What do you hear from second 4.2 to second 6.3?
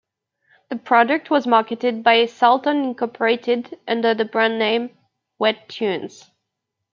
brand name "Wet Tunes".